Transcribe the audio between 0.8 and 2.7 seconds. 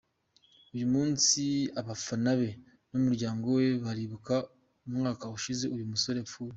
munsi abafana be